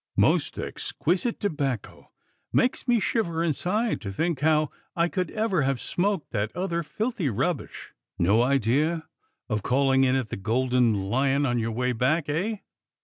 "Most 0.17 0.57
exquisite 0.57 1.39
tobacco! 1.39 2.09
Makes 2.51 2.87
me 2.87 2.99
shiver 2.99 3.43
inside 3.43 4.01
to 4.01 4.11
think 4.11 4.39
how 4.39 4.71
I 4.95 5.07
could 5.07 5.29
ever 5.29 5.61
have 5.61 5.79
smoked 5.79 6.31
that 6.31 6.51
other 6.55 6.81
filthy 6.81 7.29
rubbish." 7.29 7.93
"No 8.17 8.41
idea 8.41 9.07
of 9.47 9.61
calling 9.61 10.03
in 10.03 10.15
at 10.15 10.29
the 10.29 10.37
Golden 10.37 10.95
Lion 11.11 11.45
on 11.45 11.59
your 11.59 11.69
way 11.71 11.91
back, 11.91 12.29
eh?" 12.29 12.55